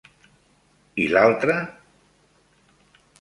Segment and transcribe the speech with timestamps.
[1.03, 1.59] I l'altre.?